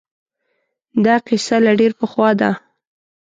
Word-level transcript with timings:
دا 1.05 1.15
قصه 1.27 1.57
له 1.65 1.71
ډېر 1.79 1.91
پخوا 1.99 2.29
ده 2.39 2.51